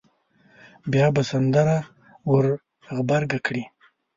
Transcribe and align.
بیا 0.91 1.07
به 1.15 1.21
سندره 1.29 1.77
ور 2.29 2.45
غبرګه 2.95 3.39
کړي. 3.45 3.63